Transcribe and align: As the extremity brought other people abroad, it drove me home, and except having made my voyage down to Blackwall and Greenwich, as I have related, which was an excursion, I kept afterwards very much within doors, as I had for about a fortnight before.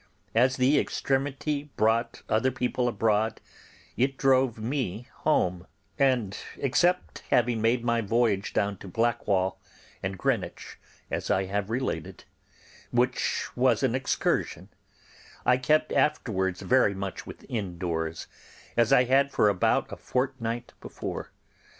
As 0.33 0.57
the 0.57 0.79
extremity 0.79 1.69
brought 1.75 2.23
other 2.27 2.49
people 2.49 2.87
abroad, 2.87 3.39
it 3.95 4.17
drove 4.17 4.57
me 4.57 5.07
home, 5.17 5.67
and 5.99 6.35
except 6.57 7.21
having 7.29 7.61
made 7.61 7.83
my 7.85 8.01
voyage 8.01 8.51
down 8.51 8.77
to 8.77 8.87
Blackwall 8.87 9.61
and 10.01 10.17
Greenwich, 10.17 10.79
as 11.11 11.29
I 11.29 11.45
have 11.45 11.69
related, 11.69 12.23
which 12.89 13.55
was 13.55 13.83
an 13.83 13.93
excursion, 13.93 14.69
I 15.45 15.57
kept 15.57 15.91
afterwards 15.93 16.63
very 16.63 16.95
much 16.95 17.27
within 17.27 17.77
doors, 17.77 18.25
as 18.75 18.91
I 18.91 19.03
had 19.03 19.31
for 19.31 19.49
about 19.49 19.91
a 19.91 19.97
fortnight 19.97 20.73
before. 20.81 21.31